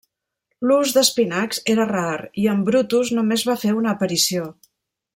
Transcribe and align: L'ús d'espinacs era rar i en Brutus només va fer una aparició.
L'ús 0.69 0.93
d'espinacs 0.95 1.61
era 1.75 1.85
rar 1.91 2.17
i 2.45 2.49
en 2.57 2.65
Brutus 2.71 3.15
només 3.19 3.47
va 3.53 3.59
fer 3.67 3.79
una 3.83 3.97
aparició. 3.97 4.53